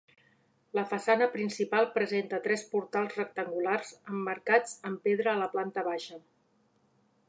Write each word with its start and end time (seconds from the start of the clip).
La 0.77 0.85
façana 0.93 1.27
principal 1.35 1.85
presenta 1.99 2.41
tres 2.49 2.65
portals 2.73 3.15
rectangulars 3.21 3.95
emmarcats 4.15 4.77
en 4.93 5.01
pedra 5.09 5.35
a 5.37 5.41
la 5.45 5.53
planta 5.57 5.89
baixa. 5.95 6.21